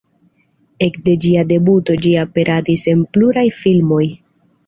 [0.85, 4.03] Ekde ĝia debuto ĝi aperadis en pluraj filmoj.